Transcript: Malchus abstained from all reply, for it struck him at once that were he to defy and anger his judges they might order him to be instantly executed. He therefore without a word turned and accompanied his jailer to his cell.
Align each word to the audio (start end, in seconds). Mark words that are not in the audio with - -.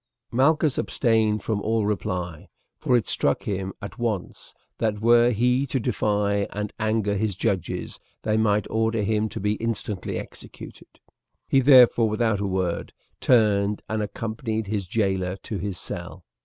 Malchus 0.31 0.79
abstained 0.79 1.43
from 1.43 1.61
all 1.61 1.85
reply, 1.85 2.47
for 2.79 2.97
it 2.97 3.07
struck 3.07 3.43
him 3.43 3.71
at 3.83 3.99
once 3.99 4.55
that 4.79 4.99
were 4.99 5.29
he 5.29 5.67
to 5.67 5.79
defy 5.79 6.47
and 6.51 6.73
anger 6.79 7.15
his 7.15 7.35
judges 7.35 7.99
they 8.23 8.35
might 8.35 8.65
order 8.71 9.03
him 9.03 9.29
to 9.29 9.39
be 9.39 9.53
instantly 9.57 10.17
executed. 10.17 10.99
He 11.47 11.59
therefore 11.59 12.09
without 12.09 12.39
a 12.39 12.47
word 12.47 12.93
turned 13.19 13.83
and 13.87 14.01
accompanied 14.01 14.65
his 14.65 14.87
jailer 14.87 15.35
to 15.43 15.59
his 15.59 15.77
cell. 15.77 16.25